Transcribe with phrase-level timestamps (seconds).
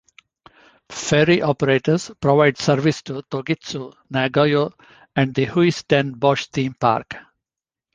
[0.89, 4.71] Ferry operators provide service to Togitsu, Nagayo,
[5.15, 7.13] and the Huis ten Bosch theme park.